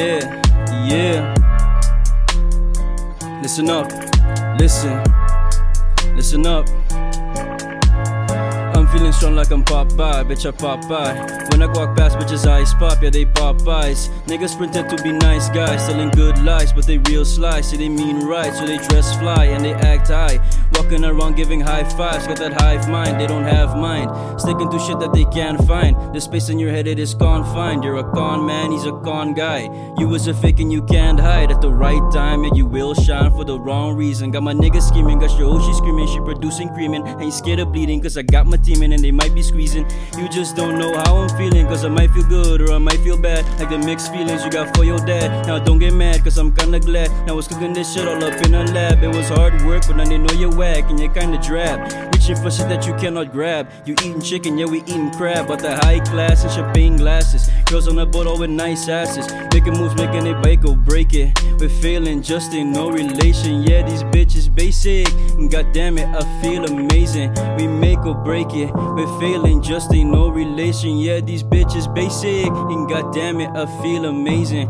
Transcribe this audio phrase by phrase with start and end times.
[0.00, 0.24] Yeah,
[0.88, 1.34] yeah.
[3.42, 3.92] Listen up,
[4.58, 4.96] listen,
[6.16, 6.66] listen up.
[8.74, 11.50] I'm feeling strong like I'm Popeye, bitch I Popeye.
[11.50, 14.08] When I walk past bitches eyes pop, yeah they Popeyes.
[14.24, 17.60] Niggas pretend to be nice guys, telling good lies, but they real sly.
[17.60, 20.38] See they mean right, so they dress fly and they act high.
[20.80, 24.08] Walking around giving high fives, got that hive mind, they don't have mind.
[24.40, 25.94] Sticking to shit that they can't find.
[26.14, 27.84] The space in your head it is confined.
[27.84, 29.68] You're a con man, he's a con guy.
[29.98, 32.94] You was a fake and you can't hide at the right time, and you will
[32.94, 34.30] shine for the wrong reason.
[34.30, 37.06] Got my nigga scheming, got your OG screaming, she producing creaming.
[37.20, 39.86] Ain't scared of bleeding, cause I got my team in and they might be squeezing.
[40.16, 43.00] You just don't know how I'm feeling, cause I might feel good or I might
[43.00, 43.44] feel bad.
[43.60, 45.46] Like the mixed feelings you got for your dad.
[45.46, 47.10] Now don't get mad, cause I'm kinda glad.
[47.26, 49.04] Now I was cooking this shit all up in a lab.
[49.04, 51.78] It was hard work, but now they know you're whack and you're kinda drab.
[52.14, 53.68] Reaching for shit that you cannot grab.
[53.86, 55.46] You eating chicken, yeah, we eating crab.
[55.48, 57.50] But the high class and champagne glasses.
[57.66, 59.26] Girls on the boat all with nice asses.
[59.52, 61.28] Making moves, making it bake or break it.
[61.58, 63.62] We're failing, just in no relation.
[63.62, 65.06] Yeah, these bitches basic.
[65.50, 67.34] God damn it, I feel amazing.
[67.56, 68.70] We make or break it.
[68.74, 70.98] We're failing, just ain't no relation.
[70.98, 72.46] Yeah, these bitches basic.
[72.72, 74.68] And god damn it, I feel amazing.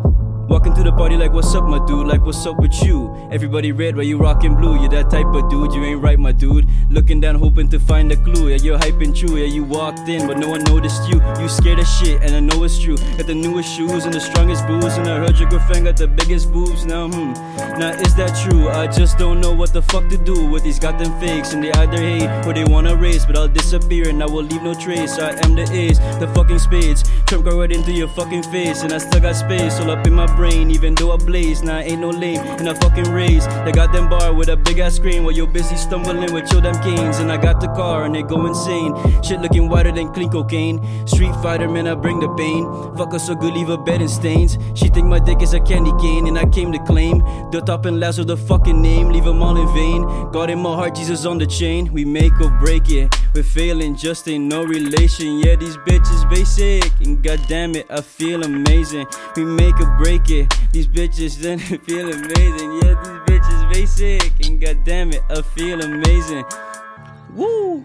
[0.50, 2.08] Walking through the party like, what's up, my dude?
[2.08, 3.16] Like, what's up with you?
[3.30, 4.80] Everybody red, why you rockin' blue?
[4.80, 6.66] You're that type of dude, you ain't right, my dude.
[6.90, 8.48] Looking down, hoping to find a clue.
[8.48, 9.36] Yeah, you're hyping true.
[9.36, 11.22] Yeah, you walked in, but no one noticed you.
[11.38, 12.96] You scared of shit, and I know it's true.
[12.96, 16.08] Got the newest shoes and the strongest booze, and I heard your girlfriend got the
[16.08, 16.84] biggest boobs.
[16.84, 17.32] Now, hmm,
[17.78, 18.68] now is that true?
[18.70, 21.70] I just don't know what the fuck to do with these goddamn fakes, and they
[21.74, 25.16] either hate or they wanna race, but I'll disappear and I will leave no trace.
[25.20, 27.04] I am the ace, the fucking spades.
[27.26, 30.12] Trump got right into your fucking face, and I still got space all up in
[30.12, 31.62] my brain, even though I blaze.
[31.62, 33.46] Now ain't no lame in a fucking race.
[33.64, 36.62] They got them bar with a big ass screen while you're busy stumbling with your
[36.62, 38.94] damn canes, and I got the car and they go insane.
[39.22, 40.80] Shit looking whiter than clean cocaine.
[41.06, 42.64] Street fighter, man, I bring the pain.
[42.96, 44.58] Fuck her so good, leave her bed in stains.
[44.74, 47.18] She think my dick is a candy cane, and I came to claim
[47.50, 49.10] the top and last of the fucking name.
[49.10, 50.02] Leave them all in vain.
[50.32, 51.92] God in my heart, Jesus on the chain.
[51.92, 53.14] We make or break it.
[53.34, 55.38] We're failing, just ain't no relation.
[55.38, 59.06] Yeah, these bitches basic, and god damn it, I feel amazing.
[59.36, 60.29] We make or break it.
[60.30, 62.80] These bitches then feel amazing.
[62.82, 66.44] Yeah, these bitches basic, and god damn it, I feel amazing.
[67.34, 67.84] Woo!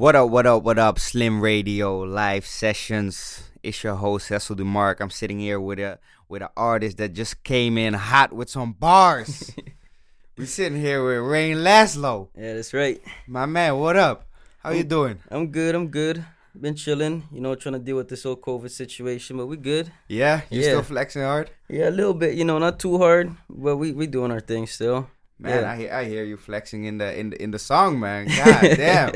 [0.00, 3.50] What up, what up, what up, Slim Radio live sessions.
[3.62, 4.96] It's your host Cecil DeMark.
[4.98, 8.72] I'm sitting here with a with an artist that just came in hot with some
[8.72, 9.52] bars.
[10.38, 12.28] We're sitting here with Rain Laszlo.
[12.34, 12.98] Yeah, that's right.
[13.26, 14.24] My man, what up?
[14.64, 15.18] How you doing?
[15.30, 15.74] I'm good.
[15.74, 16.24] I'm good.
[16.58, 19.92] Been chilling, you know, trying to deal with this whole COVID situation, but we good.
[20.08, 20.68] Yeah, you Yeah.
[20.80, 21.50] still flexing hard?
[21.68, 24.66] Yeah, a little bit, you know, not too hard, but we we doing our thing
[24.66, 25.10] still.
[25.38, 25.70] Man, Yeah.
[25.70, 28.28] I hear I hear you flexing in the in the, in the song, man.
[28.28, 29.12] God damn.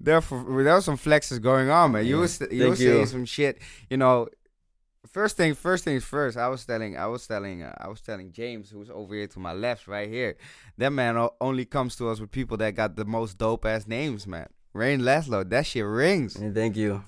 [0.00, 2.06] There, for, there was some flexes going on, man.
[2.06, 3.58] You was you was saying some shit.
[3.90, 4.28] You know,
[5.06, 6.36] first thing, first things first.
[6.36, 9.40] I was telling, I was telling, uh, I was telling James, who's over here to
[9.40, 10.36] my left, right here.
[10.76, 13.86] That man o- only comes to us with people that got the most dope ass
[13.86, 14.48] names, man.
[14.72, 16.34] Rain Laszlo, that shit rings.
[16.54, 17.02] Thank you.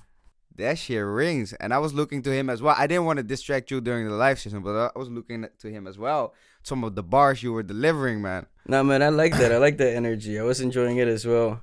[0.57, 1.53] That shit rings.
[1.53, 2.75] And I was looking to him as well.
[2.77, 5.67] I didn't want to distract you during the live session, but I was looking to
[5.69, 6.33] him as well.
[6.63, 8.47] Some of the bars you were delivering, man.
[8.67, 9.51] Nah, man, I like that.
[9.53, 10.37] I like that energy.
[10.37, 11.61] I was enjoying it as well.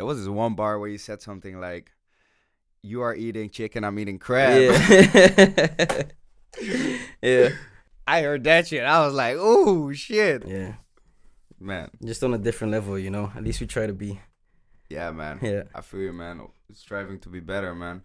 [0.00, 1.92] There was this one bar where you said something like,
[2.80, 6.02] "You are eating chicken, I'm eating crab." Yeah.
[7.22, 7.48] yeah.
[8.08, 8.82] I heard that shit.
[8.82, 10.76] I was like, "Oh shit, Yeah.
[11.60, 13.30] man." Just on a different level, you know.
[13.36, 14.18] At least we try to be.
[14.88, 15.38] Yeah, man.
[15.42, 15.64] Yeah.
[15.74, 16.48] I feel you, man.
[16.72, 18.00] Striving to be better, man.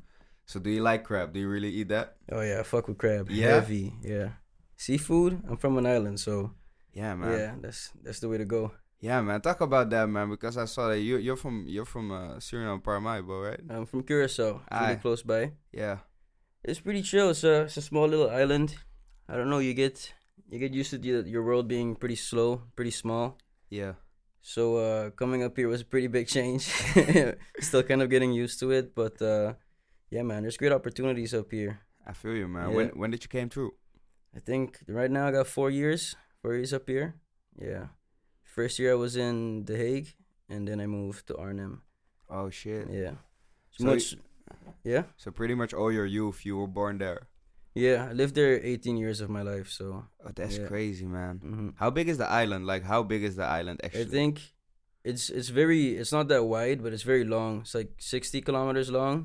[0.46, 1.32] So, do you like crab?
[1.32, 2.18] Do you really eat that?
[2.30, 3.30] Oh yeah, I fuck with crab.
[3.32, 3.56] Yeah?
[3.56, 3.94] Heavy.
[4.02, 4.32] Yeah.
[4.76, 5.44] Seafood.
[5.48, 6.52] I'm from an island, so
[6.94, 7.32] Yeah, man.
[7.40, 8.74] yeah, that's that's the way to go.
[9.02, 9.42] Yeah, man.
[9.42, 10.30] Talk about that, man.
[10.30, 13.62] Because I saw that you you're from you're from uh, Suriname, Paramaribo, right?
[13.70, 15.52] I'm from Curacao, pretty close by.
[15.72, 16.00] Yeah.
[16.64, 17.30] It's pretty chill.
[17.30, 18.76] It's a it's a small little island.
[19.30, 19.60] I don't know.
[19.60, 20.14] You get
[20.50, 23.38] you get used to the, your world being pretty slow, pretty small.
[23.70, 23.94] Yeah.
[24.42, 26.64] So uh, coming up here was a pretty big change.
[27.60, 29.54] Still kind of getting used to it, but uh,
[30.12, 31.82] yeah, man, there's great opportunities up here.
[32.06, 32.70] I feel you, man.
[32.70, 32.76] Yeah.
[32.76, 33.74] When when did you came through?
[34.36, 37.16] I think right now I got four years, four years up here.
[37.58, 37.88] Yeah,
[38.58, 40.10] first year I was in The Hague,
[40.50, 41.82] and then I moved to Arnhem.
[42.30, 42.88] Oh shit.
[42.92, 43.16] Yeah.
[43.78, 44.16] So much.
[44.84, 45.04] Yeah.
[45.18, 47.28] So pretty much all your youth, you were born there.
[47.76, 48.08] Yeah.
[48.10, 49.70] I lived there 18 years of my life.
[49.70, 49.86] So.
[50.26, 50.68] Oh, that's Yeah.
[50.72, 51.34] crazy, man.
[51.44, 52.64] hmm How big is the island?
[52.66, 54.06] Like, how big is the island I actually?
[54.18, 54.34] think
[55.04, 57.62] it's it's very it's not that wide, but it's very long.
[57.62, 59.16] It's like 60 kilometers long.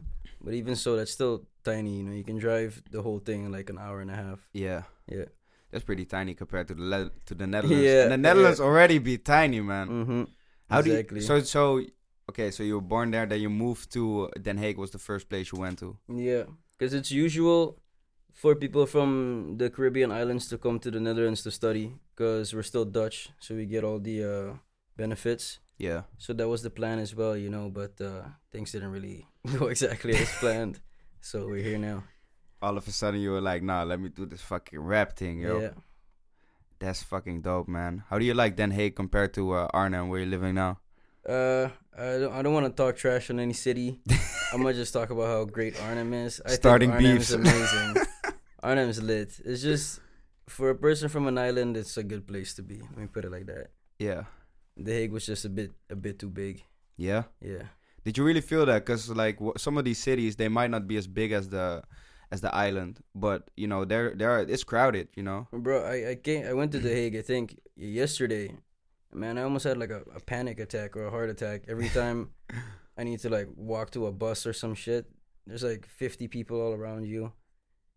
[0.44, 1.98] But even so, that's still tiny.
[1.98, 4.40] You know, you can drive the whole thing in like an hour and a half.
[4.52, 4.82] Yeah.
[5.06, 5.28] Yeah.
[5.70, 7.84] That's pretty tiny compared to the Le- to the Netherlands.
[7.88, 9.88] Yeah, and the Netherlands already be tiny, man.
[9.88, 10.22] Mm-hmm.
[10.68, 11.20] How exactly.
[11.20, 11.26] do you?
[11.26, 11.82] So so.
[12.30, 14.76] Okay, so you were born there, then you moved to Den Haag.
[14.76, 15.96] Was the first place you went to?
[16.08, 16.44] Yeah,
[16.78, 17.80] because it's usual
[18.32, 22.62] for people from the Caribbean islands to come to the Netherlands to study because we're
[22.62, 24.54] still Dutch, so we get all the uh,
[24.96, 25.58] benefits.
[25.78, 26.02] Yeah.
[26.18, 29.26] So that was the plan as well, you know, but uh, things didn't really
[29.58, 30.80] go exactly as planned.
[31.20, 32.04] So we're here now.
[32.62, 35.40] All of a sudden, you were like, "Nah, let me do this fucking rap thing,
[35.40, 35.70] yo." Yeah.
[36.78, 38.04] That's fucking dope, man.
[38.08, 40.78] How do you like Den Haag compared to uh, Arnhem, where you're living now?
[41.28, 44.00] Uh, I don't, I don't want to talk trash on any city.
[44.52, 46.40] I'm gonna just talk about how great Arnhem is.
[46.44, 47.32] I Starting think Arnhem's beefs.
[47.32, 48.02] amazing.
[48.62, 49.40] Arnhem's lit.
[49.44, 50.00] It's just
[50.48, 52.80] for a person from an island, it's a good place to be.
[52.80, 53.68] Let me put it like that.
[53.98, 54.24] Yeah.
[54.76, 56.62] The Hague was just a bit a bit too big.
[56.96, 57.24] Yeah.
[57.40, 57.64] Yeah.
[58.04, 58.84] Did you really feel that?
[58.86, 61.82] Cause like wh- some of these cities, they might not be as big as the
[62.32, 65.08] as the island, but you know they're they're it's crowded.
[65.16, 65.48] You know.
[65.52, 68.56] Bro, I I came I went to The Hague I think yesterday.
[69.12, 72.30] Man, I almost had like a, a panic attack or a heart attack every time
[72.96, 75.06] I need to like walk to a bus or some shit.
[75.46, 77.32] There's like 50 people all around you.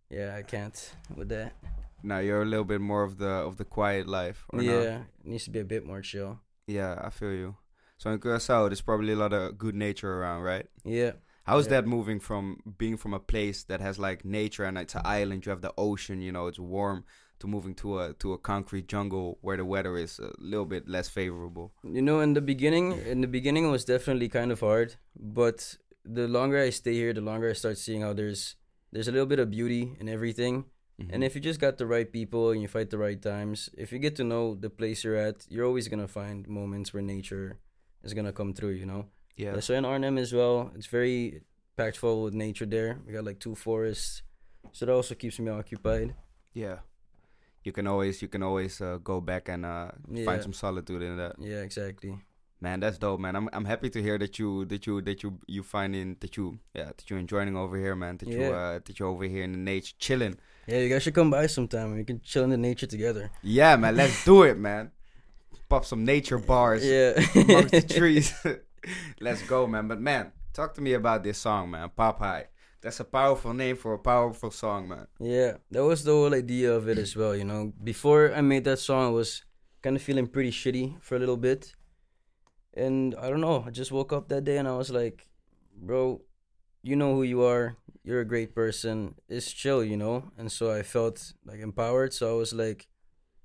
[0.09, 1.53] Yeah, I can't with that.
[2.01, 4.45] Now you're a little bit more of the of the quiet life.
[4.49, 6.39] Or yeah, needs to be a bit more chill.
[6.67, 7.55] Yeah, I feel you.
[7.97, 10.65] So in Curacao, there's probably a lot of good nature around, right?
[10.83, 11.13] Yeah.
[11.43, 11.71] How is Yeah.
[11.81, 15.45] that moving from being from a place that has like nature and it's an island,
[15.45, 17.03] you have the ocean, you know, it's warm,
[17.39, 20.87] to moving to a to a concrete jungle where the weather is a little bit
[20.87, 21.73] less favorable?
[21.83, 25.77] You know, in the beginning, in the beginning it was definitely kind of hard, but
[26.05, 28.55] the longer I stay here, the longer I start seeing how there's
[28.93, 30.65] there's a little bit of beauty in everything.
[31.01, 31.13] Mm-hmm.
[31.13, 33.91] And if you just got the right people and you fight the right times, if
[33.91, 37.57] you get to know the place you're at, you're always gonna find moments where nature
[38.03, 38.75] is gonna come through.
[38.81, 39.05] You know.
[39.35, 41.41] Yeah, Yeah, So in Arnhem as well, it's very
[41.77, 42.99] packed full with nature there.
[43.05, 44.21] We got like two forests,
[44.71, 46.13] so that also keeps me occupied.
[46.53, 46.77] yeah,
[47.63, 50.25] you can always you can always uh, go back and uh, Yeah.
[50.25, 51.35] find some solitude in that.
[51.39, 52.17] Yeah, exactly.
[52.61, 53.35] Man, that's dope, man.
[53.35, 56.59] I'm I'm happy to hear that you that you that you you finding that you
[56.73, 58.17] yeah that you're enjoying over here, man.
[58.17, 60.37] That you uh, that you're over here in the nature chilling.
[60.67, 61.93] Yeah, you guys should come by sometime.
[61.95, 63.31] We can chill in the nature together.
[63.41, 63.97] Yeah, man.
[63.97, 64.91] Let's do it, man.
[65.67, 66.85] Pop some nature bars.
[66.93, 67.19] Yeah.
[67.35, 68.31] amongst the trees.
[69.19, 69.87] Let's go, man.
[69.87, 71.89] But man, talk to me about this song, man.
[71.97, 72.45] Popeye.
[72.81, 75.07] That's a powerful name for a powerful song, man.
[75.17, 77.33] Yeah, that was the whole idea of it as well.
[77.33, 79.45] You know, before I made that song, I was
[79.81, 81.73] kind of feeling pretty shitty for a little bit,
[82.73, 83.63] and I don't know.
[83.65, 85.29] I just woke up that day and I was like,
[85.73, 86.23] "Bro,
[86.81, 87.77] you know who you are.
[88.03, 89.15] You're a great person.
[89.29, 92.11] It's chill, you know." And so I felt like empowered.
[92.11, 92.89] So I was like,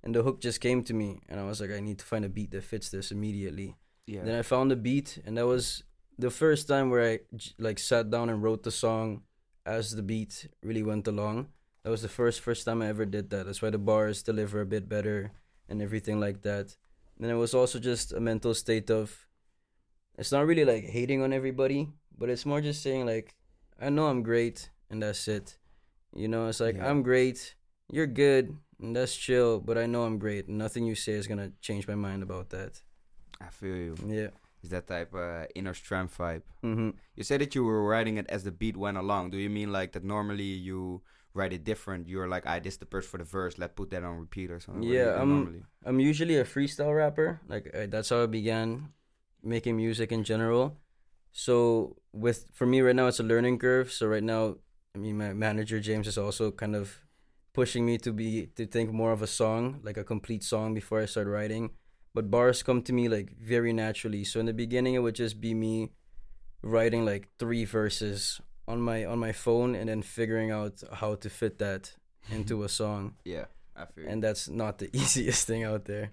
[0.03, 2.25] and the hook just came to me, and I was like, "I need to find
[2.25, 3.77] a beat that fits this immediately."
[4.09, 4.25] Yeah.
[4.25, 5.85] Then I found the beat, and that was
[6.19, 7.19] the first time where I
[7.59, 9.23] like sat down and wrote the song
[9.67, 11.49] as the beat really went along.
[11.85, 13.45] That was the first first time I ever did that.
[13.47, 15.33] That's why the bars deliver a bit better
[15.69, 16.77] and everything like that.
[17.19, 19.27] Then it was also just a mental state of
[20.17, 23.37] it's not really like hating on everybody, but it's more just saying like
[23.81, 25.59] I know I'm great and that's it.
[26.15, 26.89] You know, it's like Yeah.
[26.89, 27.55] I'm great,
[27.93, 30.49] you're good, and that's chill, but I know I'm great.
[30.49, 32.83] Nothing you say is gonna change my mind about that.
[33.41, 33.95] I feel you.
[34.07, 34.29] Yeah.
[34.63, 36.43] It's that type uh, inner strength vibe.
[36.63, 39.31] hmm You said that you were writing it as the beat went along.
[39.31, 41.03] Do you mean like that normally you
[41.35, 42.09] write it different?
[42.09, 43.59] You're like, I this the first for the verse.
[43.59, 44.83] Let's put that on repeat or something.
[44.83, 45.63] What do you Yeah, normally.
[45.85, 47.41] I'm usually a freestyle rapper.
[47.47, 48.89] Like uh, that's how I began
[49.43, 50.77] making music in general.
[51.33, 53.93] So with for me right now, it's a learning curve.
[53.93, 54.57] So right now,
[54.95, 56.99] I mean, my manager James is also kind of
[57.53, 61.01] pushing me to be to think more of a song, like a complete song, before
[61.01, 61.71] I start writing.
[62.15, 64.25] But bars come to me like very naturally.
[64.25, 65.91] So in the beginning, it would just be me
[66.63, 71.31] writing like three verses on my on my phone and then figuring out how to
[71.31, 71.95] fit that
[72.31, 73.15] into a song.
[73.25, 73.47] Yeah,
[73.77, 74.11] I feel you.
[74.11, 76.13] And that's not the easiest thing out there.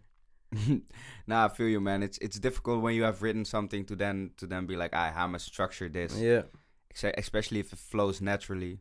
[1.27, 2.03] nah, I feel you, man.
[2.03, 5.11] It's it's difficult when you have written something to then to then be like, I
[5.11, 6.17] how am structure this?
[6.17, 6.43] Yeah.
[7.17, 8.79] Especially if it flows naturally.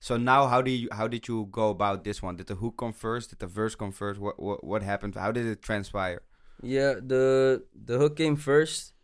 [0.00, 2.34] So now, how do you how did you go about this one?
[2.34, 3.30] Did the hook come first?
[3.30, 4.18] Did the verse come first?
[4.18, 5.14] What what what happened?
[5.14, 6.22] How did it transpire?
[6.62, 8.94] Yeah, the the hook came first.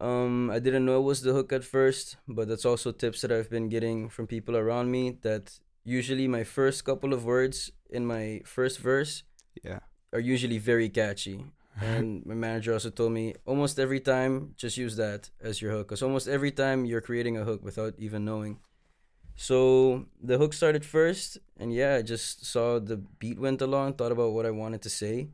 [0.00, 3.32] Um, I didn't know it was the hook at first, but that's also tips that
[3.32, 5.18] I've been getting from people around me.
[5.22, 9.24] That usually my first couple of words in my first verse
[9.64, 9.80] Yeah,
[10.12, 11.44] are usually very catchy,
[11.80, 15.88] and my manager also told me almost every time just use that as your hook
[15.88, 18.58] because almost every time you're creating a hook without even knowing
[19.36, 24.12] so the hook started first and yeah i just saw the beat went along thought
[24.12, 25.28] about what i wanted to say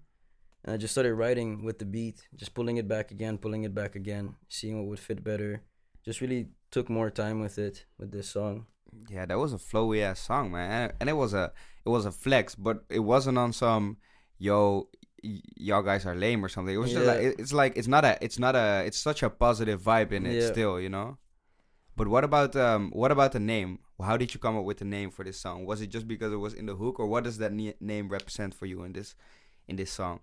[0.65, 3.75] and i just started writing with the beat just pulling it back again pulling it
[3.75, 5.63] back again seeing what would fit better
[6.05, 8.67] just really took more time with it with this song
[9.11, 11.45] Yeah, that was a flowy ass song, man, and, it was a
[11.87, 13.97] it was a flex, but it wasn't on some
[14.39, 14.89] yo
[15.67, 16.75] y'all guys are lame or something.
[16.77, 19.31] It was just like it's like it's not a it's not a it's such a
[19.31, 20.53] positive vibe in it Yeah.
[20.53, 21.09] still, you know.
[21.97, 23.71] But what about um what about the name?
[24.09, 25.59] How did you come up with the name for this song?
[25.71, 28.07] Was it just because it was in the hook, or what does that ne- name
[28.19, 29.15] represent for you in this
[29.67, 30.21] in this song?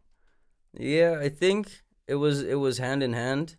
[0.74, 3.58] Yeah, I think it was it was hand in hand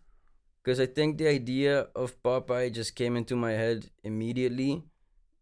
[0.63, 4.83] because I think the idea of Popeye just came into my head immediately,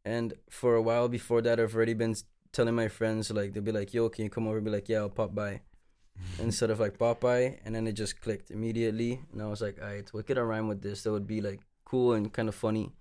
[0.04, 2.16] and for a while before that, I've already been
[2.52, 5.00] telling my friends like they'll be like, "Yo, can you come over?" Be like, "Yeah,
[5.00, 5.62] I'll pop by,"
[6.40, 10.14] instead of like Popeye, and then it just clicked immediately, and I was like, "Alright,
[10.14, 12.92] what could I rhyme with this that would be like cool and kind of funny,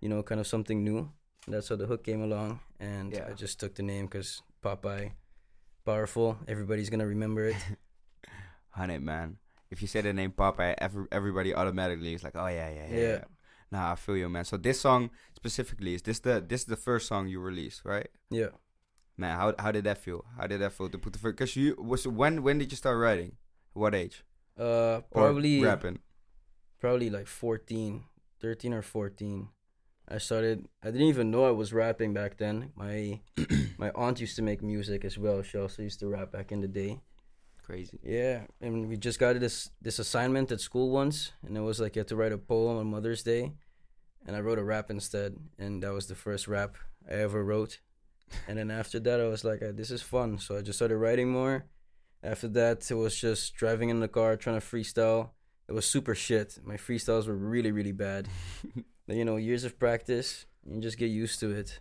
[0.00, 1.10] you know, kind of something new?"
[1.46, 3.28] And that's how the hook came along, and Yeah.
[3.30, 5.12] I just took the name because Popeye,
[5.86, 6.36] powerful.
[6.46, 7.56] Everybody's gonna remember it.
[8.70, 9.38] Honey, man.
[9.70, 12.96] If you say the name Popeye, every, everybody automatically is like, oh yeah, yeah, yeah.
[12.96, 13.08] Yeah.
[13.12, 13.24] yeah.
[13.72, 14.44] Nah, I feel you, man.
[14.44, 18.08] So this song specifically is this the this is the first song you released, right?
[18.30, 18.48] Yeah.
[19.16, 20.24] Man, how how did that feel?
[20.36, 21.36] How did that feel to put the first?
[21.36, 23.36] Because you was when when did you start writing?
[23.72, 24.24] What age?
[24.58, 26.00] Uh, Or probably rapping.
[26.80, 28.02] probably like 14,
[28.40, 29.48] 13 or 14.
[30.08, 32.72] I started I didn't even know I was rapping back then.
[32.74, 33.20] My
[33.78, 35.42] my aunt used to make music as well.
[35.42, 37.00] She also used to rap back in the day.
[37.70, 38.00] Crazy.
[38.02, 41.94] Yeah, and we just got this this assignment at school once and it was like
[41.94, 43.52] you had to write a poem on Mother's Day.
[44.26, 46.76] And I wrote a rap instead, and that was the first rap
[47.08, 47.78] I ever wrote.
[48.48, 50.98] And then after that, I was like, "Ah, "This is fun," so I just started
[50.98, 51.64] writing more.
[52.24, 55.30] After that, it was just driving in the car trying to freestyle.
[55.68, 56.58] It was super shit.
[56.64, 58.28] My freestyles were really, really bad.
[59.06, 61.78] but you know, years of practice, you just get used to it.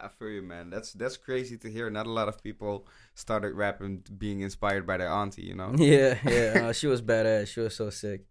[0.00, 0.70] I feel you, man.
[0.70, 1.90] That's that's crazy to hear.
[1.90, 5.42] Not a lot of people started rapping being inspired by their auntie.
[5.42, 6.66] You know, Yeah, yeah.
[6.68, 7.48] uh, she was badass.
[7.48, 8.22] She was so sick.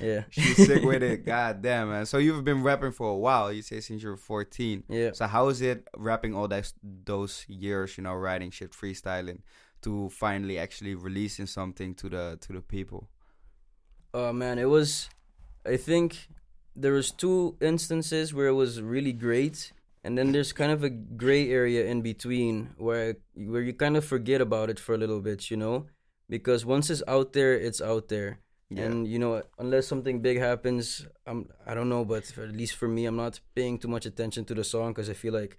[0.00, 1.24] Yeah, she's sick with it.
[1.26, 2.04] God damn, man.
[2.06, 3.50] So you've been rapping for a while.
[3.52, 4.84] You say since you were fourteen.
[4.88, 5.12] Yeah.
[5.14, 9.38] So how is it rapping all that, those years, you know, writing shit, freestyling,
[9.82, 13.08] to finally actually releasing something to the to the people?
[14.12, 15.08] Oh man, it was.
[15.64, 16.28] I think
[16.76, 19.72] there was two instances where it was really great,
[20.04, 24.04] and then there's kind of a gray area in between where where you kind of
[24.04, 25.86] forget about it for a little bit, you know,
[26.28, 28.40] because once it's out there, it's out there,
[28.70, 28.84] yeah.
[28.84, 32.88] and you know, unless something big happens, I'm I don't know, but at least for
[32.88, 35.58] me, I'm not paying too much attention to the song because I feel like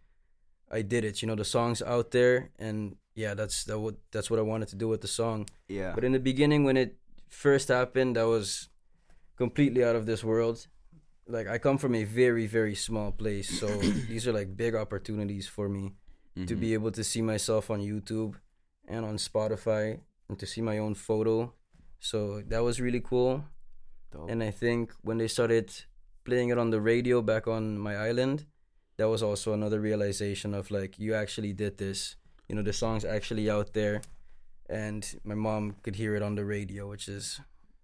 [0.70, 1.22] I did it.
[1.22, 4.68] You know, the song's out there, and yeah, that's that what that's what I wanted
[4.70, 5.48] to do with the song.
[5.68, 6.98] yeah, But in the beginning, when it
[7.30, 8.70] first happened, i was
[9.38, 10.68] completely out of this world.
[11.28, 13.68] Like I come from a very very small place, so
[14.10, 15.94] these are like big opportunities for me
[16.36, 16.60] to Mhm.
[16.60, 18.36] be able to see myself on YouTube
[18.88, 20.00] and on Spotify
[20.30, 21.54] and to see my own photo.
[22.00, 23.46] So that was really cool.
[24.12, 24.30] Dope.
[24.30, 25.72] And I think when they started
[26.26, 28.46] playing it on the radio back on my island,
[28.98, 32.16] that was also another realization of like you actually did this.
[32.50, 34.02] You know, the song's actually out there,
[34.70, 37.40] and my mom could hear it on the radio, which is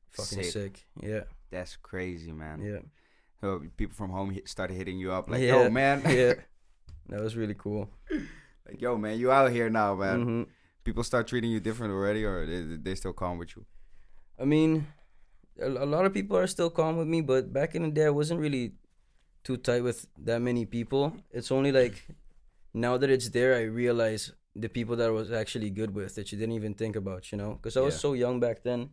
[0.09, 0.51] fucking Sick.
[0.51, 0.85] sick.
[1.01, 2.61] Yeah, That's crazy, man.
[2.61, 2.81] yeah,
[3.77, 6.33] people from home started hitting you up like, Yeah, "Yo, man, yeah.
[7.09, 7.89] That was really cool.
[8.67, 10.43] like, yo, man, you out here now, man." hmm
[10.83, 13.65] People start treating you different already, or they, they still calm with you?
[14.39, 14.87] I mean,
[15.61, 18.05] a, a lot of people are still calm with me, but back in the day,
[18.05, 18.73] I wasn't really
[19.43, 21.13] too tight with that many people.
[21.31, 22.07] It's only like
[22.73, 26.31] now that it's there, I realize the people that I was actually good with that
[26.31, 27.53] you didn't even think about, you know?
[27.55, 27.99] Because I was Yeah.
[27.99, 28.89] so young back then,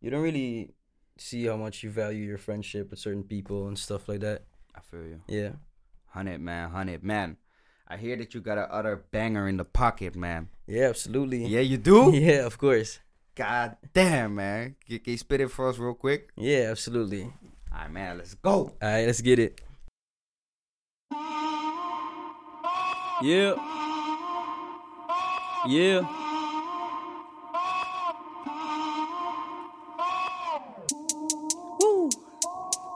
[0.00, 0.74] you don't really
[1.20, 4.44] see how much you value your friendship with certain people and stuff like that.
[4.74, 5.20] I feel you.
[5.28, 5.50] Yeah.
[6.06, 7.36] Hundred man, hundred man.
[7.86, 10.48] I hear that you got a other banger in the pocket, man.
[10.66, 11.46] Yeah, absolutely.
[11.46, 12.12] Yeah, you do.
[12.14, 13.00] Yeah, of course.
[13.34, 14.76] God damn, man.
[14.86, 16.30] Can, can you spit it for us real quick?
[16.36, 17.22] Yeah, absolutely.
[17.72, 18.18] All right, man.
[18.18, 18.50] Let's go.
[18.50, 19.60] All right, let's get it.
[23.22, 23.54] Yeah.
[25.66, 26.27] Yeah.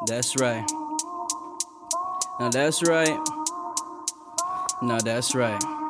[0.07, 0.65] That's right.
[2.41, 3.19] Now that's right.
[4.83, 5.82] Now that's right.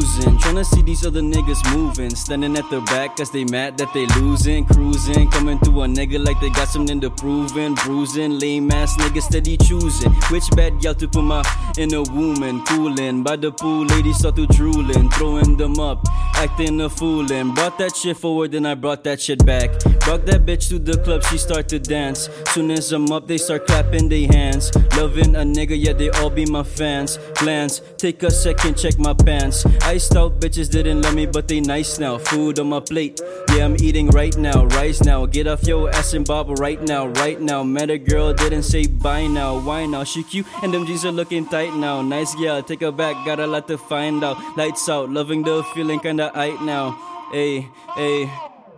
[0.00, 2.14] Cruising, tryna see these other niggas moving.
[2.14, 4.64] Standing at the back cause they mad that they losing.
[4.64, 7.74] Cruising, coming through a nigga like they got something to proving.
[7.74, 10.10] Bruising, lame ass niggas steady choosing.
[10.30, 11.42] Which bad y'all to put my
[11.76, 12.64] in a woman?
[12.64, 15.10] Cooling, by the pool, ladies start to drooling.
[15.10, 17.54] Throwing them up, acting a foolin'.
[17.54, 19.70] Brought that shit forward, then I brought that shit back.
[20.00, 22.30] Brought that bitch to the club, she start to dance.
[22.52, 24.74] Soon as I'm up, they start clapping their hands.
[24.96, 27.18] Loving a nigga, yeah, they all be my fans.
[27.34, 29.66] Glance, take a second, check my pants.
[29.90, 32.16] Iced out bitches didn't love me, but they nice now.
[32.16, 34.66] Food on my plate, yeah, I'm eating right now.
[34.66, 37.64] Rice now, get off your ass and bob right now, right now.
[37.64, 39.58] Met a girl, didn't say bye now.
[39.58, 40.04] Why now?
[40.04, 42.02] She cute and them jeans are looking tight now.
[42.02, 44.38] Nice girl, take her back, got a lot to find out.
[44.56, 46.94] Lights out, loving the feeling kinda aight now.
[47.32, 47.66] Hey,
[47.96, 48.30] hey.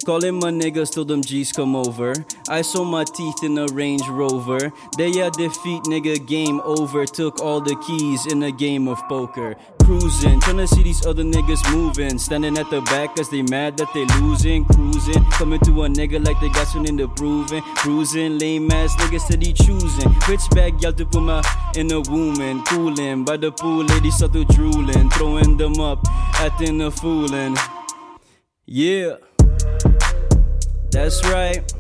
[0.07, 2.12] Calling my niggas till them G's come over.
[2.49, 4.73] I saw my teeth in a Range Rover.
[4.99, 7.04] They a defeat, nigga, game over.
[7.07, 9.54] Took all the keys in a game of poker.
[9.93, 12.17] Cruising, tryna see these other niggas moving.
[12.19, 14.65] Standing at the back cause they mad that they losing.
[14.65, 17.61] Cruising, coming to a nigga like they got something to proving.
[17.77, 20.09] Cruising, lame ass niggas steady choosing.
[20.31, 21.43] Which bag y'all to put my
[21.77, 22.63] in a woman?
[22.63, 25.11] Cooling, by the pool, ladies start to drooling.
[25.11, 25.99] Throwing them up,
[26.41, 27.59] acting a foolin'.
[28.65, 29.17] Yeah.
[30.91, 31.71] That's right.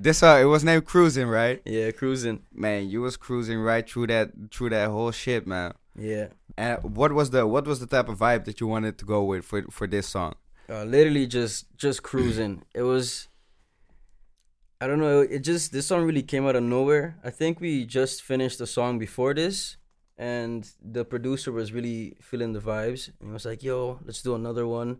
[0.00, 1.60] This uh, it was named Cruising, right?
[1.64, 2.42] Yeah, cruising.
[2.54, 5.74] Man, you was cruising right through that through that whole shit, man.
[5.98, 6.28] Yeah.
[6.56, 9.24] And what was the what was the type of vibe that you wanted to go
[9.24, 10.34] with for for this song?
[10.70, 12.62] Uh, literally just just cruising.
[12.74, 13.28] it was
[14.80, 17.18] I don't know, it just this song really came out of nowhere.
[17.24, 19.76] I think we just finished the song before this
[20.16, 24.36] and the producer was really feeling the vibes and he was like, "Yo, let's do
[24.36, 24.98] another one."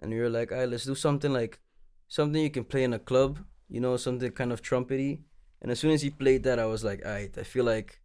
[0.00, 1.58] And we were like, "All right, let's do something like
[2.06, 5.20] something you can play in a club, you know, something kind of trumpety."
[5.62, 8.00] And as soon as he played that, I was like, "All right, I feel like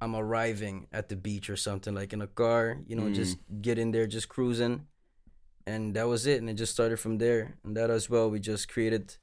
[0.00, 3.14] I'm arriving at the beach or something like in a car, you know, Mm.
[3.14, 4.86] just get in there, just cruising."
[5.66, 7.56] And that was it, and it just started from there.
[7.64, 9.16] And that as well, we just created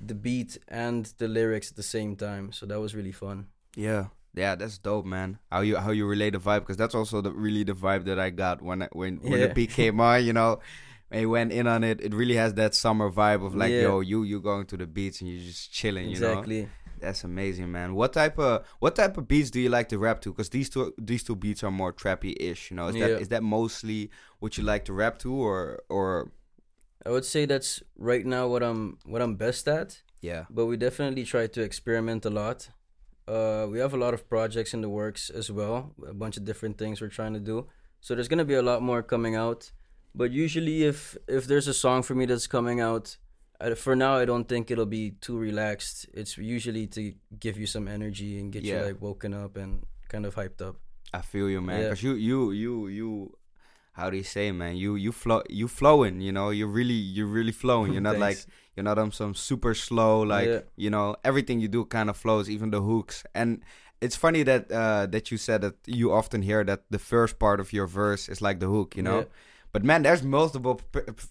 [0.00, 2.52] the beat and the lyrics at the same time.
[2.52, 3.46] So that was really fun.
[3.76, 5.38] Yeah, yeah, that's dope, man.
[5.52, 8.18] How you how you relate the vibe because that's also the really the vibe that
[8.18, 9.46] I got when I, when when Yeah.
[9.48, 10.24] the beat came on.
[10.24, 10.58] You know,
[11.10, 12.00] when you went in on it.
[12.00, 13.82] It really has that summer vibe of like, Yeah.
[13.82, 16.08] yo, you you going to the beach and you're just chilling.
[16.08, 16.68] You know, exactly.
[17.00, 17.94] that's amazing, man.
[17.94, 20.30] What type of what type of beats do you like to rap to?
[20.32, 22.70] Because these two these two beats are more trappy ish.
[22.70, 23.08] You know, is Yeah.
[23.08, 26.30] that is that mostly what you like to rap to, or or
[27.06, 30.02] I would say that's right now what I'm what I'm best at.
[30.22, 32.68] yeah, but we definitely try to experiment a lot.
[33.26, 36.44] Uh, we have a lot of projects in the works as well, a bunch of
[36.44, 37.56] different things we're trying to do.
[38.00, 39.70] So there's gonna be a lot more coming out.
[40.14, 43.16] But usually, if if there's a song for me that's coming out,
[43.76, 46.06] for now I don't think it'll be too relaxed.
[46.14, 48.80] It's usually to give you some energy and get Yeah.
[48.80, 50.76] you like woken up and kind of hyped up.
[51.12, 51.80] I feel you, man.
[51.80, 51.86] Yeah.
[51.88, 53.36] Because you you you you.
[53.92, 54.76] How do you say, man?
[54.76, 56.20] You you flow you flowing.
[56.20, 57.92] You know, you're really you're really flowing.
[57.92, 58.38] You're not like
[58.76, 60.60] You're not on some super slow, like Yeah.
[60.76, 63.24] you know, everything you do kind of flows, even the hooks.
[63.34, 63.60] And
[64.00, 67.60] it's funny that uh, that you said that you often hear that the first part
[67.60, 69.18] of your verse is like the hook, you know.
[69.18, 69.24] Yeah.
[69.72, 70.80] But man, there's multiple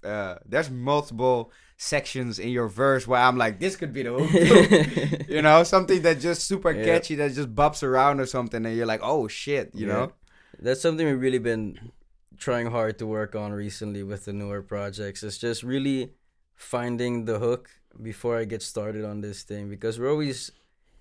[0.04, 5.28] uh, there's multiple sections in your verse where I'm like, this could be the hook,
[5.30, 6.84] you know, something that just super Yeah.
[6.86, 9.94] catchy that just bops around or something, and you're like, oh shit, you Yeah.
[9.94, 10.14] know.
[10.62, 11.92] That's something we've really been
[12.38, 15.24] trying hard to work on recently with the newer projects.
[15.24, 16.14] It's just really
[16.56, 17.70] finding the hook
[18.02, 20.52] before I get started on this thing because we're always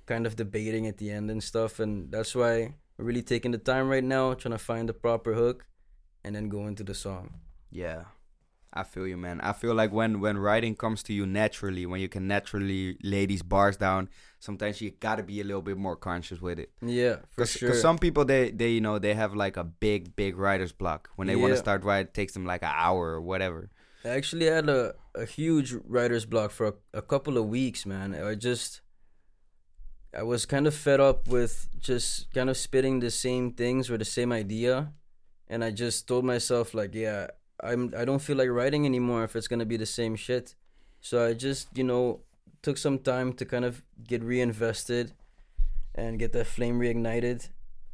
[0.06, 3.58] kind of debating at the end and stuff, and that's why we're really taking the
[3.58, 5.66] time right now trying to find the proper hook
[6.24, 7.34] and then go into the song.
[7.70, 8.04] Yeah.
[8.72, 9.40] I feel you, man.
[9.40, 13.24] I feel like when when writing comes to you naturally, when you can naturally lay
[13.24, 16.70] these bars down, sometimes you gotta be a little bit more conscious with it.
[16.82, 17.74] Yeah, for Because sure.
[17.74, 21.28] some people they they you know they have like a big big writer's block when
[21.28, 22.08] they want to start write.
[22.08, 23.70] It takes them like an hour or whatever.
[24.04, 28.14] I actually had a, a huge writer's block for a, a couple of weeks, man.
[28.14, 28.82] I just
[30.14, 33.96] I was kind of fed up with just kind of spitting the same things or
[33.96, 34.92] the same idea
[35.48, 37.28] and I just told myself like, yeah,
[37.62, 40.54] I'm I don't feel like writing anymore if it's to be the same shit.
[41.00, 42.20] So I just, you know,
[42.62, 45.12] took some time to kind of get reinvested
[45.94, 47.48] and get that flame reignited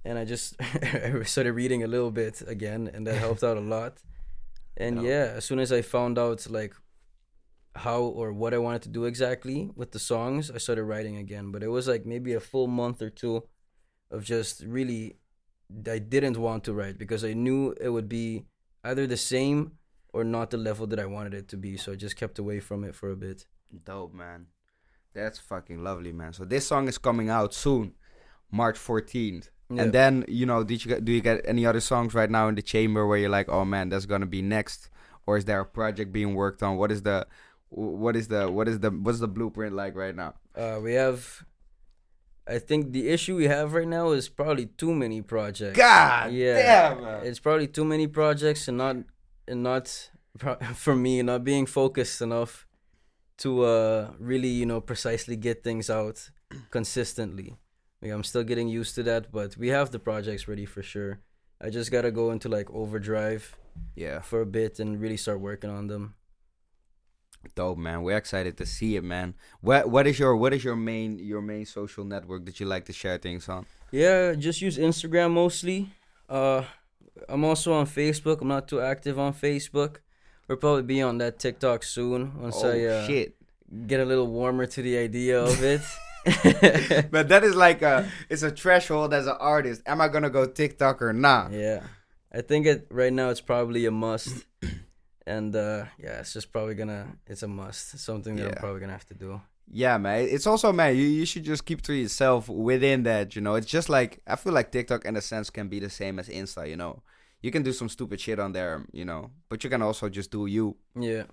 [0.04, 0.54] and I just
[1.24, 3.98] started reading a little bit again and that helped out a lot.
[4.76, 6.74] And yeah, as soon as I found out like
[7.76, 11.52] how or what I wanted to do exactly with the songs, I started writing again.
[11.52, 13.44] But it was like maybe a full month or two
[14.10, 15.16] of just really
[15.88, 18.44] I didn't want to write because I knew it would be
[18.82, 19.72] either the same
[20.12, 21.76] or not the level that I wanted it to be.
[21.76, 23.46] So I just kept away from it for a bit.
[23.84, 24.46] Dope, man.
[25.14, 26.32] That's fucking lovely, man.
[26.32, 27.94] So this song is coming out soon,
[28.50, 29.48] March 14th.
[29.70, 29.82] Yeah.
[29.82, 32.48] And then, you know, did you get, do you get any other songs right now
[32.48, 34.90] in the chamber where you're like, "Oh man, that's going to be next?"
[35.26, 36.76] Or is there a project being worked on?
[36.76, 37.26] What is the
[37.70, 40.34] what is the what is the what's the blueprint like right now?
[40.54, 41.44] Uh, we have.
[42.46, 45.78] I think the issue we have right now is probably too many projects.
[45.78, 46.56] God Yeah.
[46.94, 47.26] damn, man.
[47.26, 48.96] It's probably too many projects and not
[49.48, 50.10] and not
[50.74, 52.66] for me not being focused enough
[53.38, 56.30] to uh really you know precisely get things out
[56.70, 57.56] consistently.
[58.02, 61.20] Like, I'm still getting used to that, but we have the projects ready for sure.
[61.60, 63.56] I just gotta go into like overdrive
[63.96, 66.14] Yeah, for a bit and really start working on them.
[67.54, 68.02] Dope, man.
[68.02, 69.34] We're excited to see it, man.
[69.60, 72.84] What what is your what is your main your main social network that you like
[72.86, 73.66] to share things on?
[73.90, 75.90] Yeah, just use Instagram mostly.
[76.28, 76.64] Uh,
[77.28, 78.40] I'm also on Facebook.
[78.40, 79.96] I'm not too active on Facebook.
[80.48, 83.36] We'll probably be on that TikTok soon once oh I uh, shit.
[83.86, 85.80] get a little warmer to the idea of it.
[87.10, 89.82] but that is like a it's a threshold as an artist.
[89.86, 91.52] Am I gonna go TikTok or not?
[91.52, 91.82] yeah,
[92.32, 93.28] I think it right now.
[93.28, 94.44] It's probably a must,
[95.26, 97.06] and uh, yeah, it's just probably gonna.
[97.26, 97.94] It's a must.
[97.94, 98.48] It's something that Yeah.
[98.48, 99.40] I'm probably gonna have to do.
[99.70, 100.28] Yeah, man.
[100.30, 103.54] It's also man, you, you should just keep to yourself within that, you know.
[103.54, 106.28] It's just like I feel like TikTok in a sense can be the same as
[106.28, 107.02] Insta, you know.
[107.40, 110.30] You can do some stupid shit on there, you know, but you can also just
[110.30, 110.76] do you.
[110.98, 111.24] Yeah,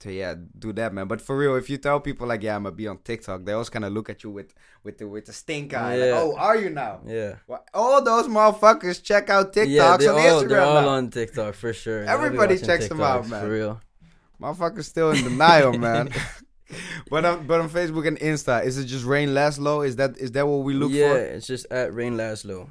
[0.00, 1.08] So yeah, do that, man.
[1.08, 3.52] But for real, if you tell people like, yeah, I'm gonna be on TikTok, they
[3.52, 5.96] always kind of look at you with with the with the stink eye.
[5.96, 7.00] Like, oh, are you now?
[7.04, 7.36] yeah.
[7.48, 10.88] Well, all those motherfuckers check out TikToks yeah, they're on all, Instagram they're all now.
[10.88, 12.04] on TikTok for sure.
[12.04, 13.42] Everybody checks them out, man.
[13.42, 13.80] For real.
[14.40, 16.10] Motherfuckers still in denial, man.
[17.10, 19.84] but on but on Facebook and Insta, is it just Rain Laszlo?
[19.84, 21.18] Is that is that what we look yeah, for?
[21.18, 22.70] Yeah it's just at Rain Laszlo.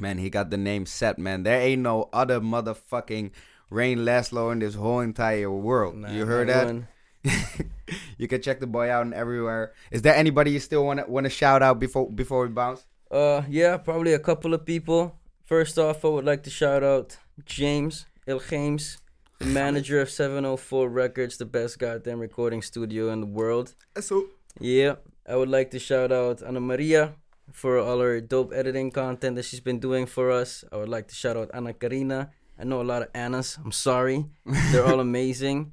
[0.00, 1.44] Man, he got the name set, man.
[1.44, 3.32] There ain't no other motherfucking
[3.70, 5.96] Rain Laszlo in this whole entire world.
[5.96, 6.82] Nah, you heard that?
[8.18, 9.72] you can check the boy out and everywhere.
[9.90, 12.84] Is there anybody you still want to want to shout out before before we bounce?
[13.10, 15.16] Uh, yeah, probably a couple of people.
[15.44, 18.98] First off, I would like to shout out James Ilgames,
[19.38, 23.74] the manager of 704 Records, the best goddamn recording studio in the world.
[24.00, 24.26] So
[24.60, 24.96] Yeah,
[25.28, 27.14] I would like to shout out Ana Maria
[27.52, 30.64] for all her dope editing content that she's been doing for us.
[30.72, 32.30] I would like to shout out Anna Karina.
[32.60, 33.58] I know a lot of Annas.
[33.64, 34.26] I'm sorry.
[34.44, 35.72] They're all amazing.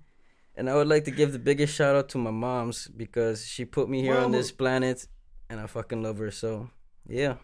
[0.55, 3.65] And I would like to give the biggest shout out to my mom's because she
[3.65, 5.05] put me here on this planet
[5.49, 6.31] and I fucking love her.
[6.31, 6.69] So,
[7.07, 7.35] yeah.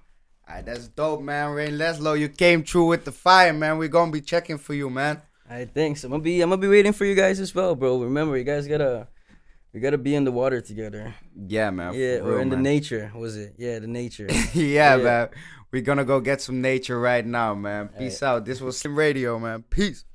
[0.48, 1.52] Alright, that's dope, man.
[1.52, 3.78] Rain Laszlo, you came through with the fire, man.
[3.78, 5.22] We're gonna be checking for you, man.
[5.50, 6.08] I think so.
[6.08, 8.00] I'm gonna be I'm gonna be waiting for you guys as well, bro.
[8.02, 9.08] Remember, you guys gotta
[9.74, 11.14] we gotta be in the water together.
[11.48, 11.94] Yeah, man.
[11.94, 13.12] yeah, or real, in the nature.
[13.16, 13.56] Was it?
[13.58, 14.28] Yeah, the nature.
[14.54, 14.98] yeah, Yeah.
[14.98, 15.30] man.
[15.74, 17.90] We're gonna go get some nature right now, man.
[17.98, 18.46] Peace out.
[18.46, 19.64] This was Sim Radio, man.
[19.72, 20.06] Peace.